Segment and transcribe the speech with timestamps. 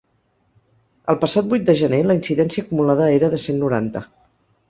[1.13, 4.05] El passat vuit de gener la incidència acumulada era de cent noranta.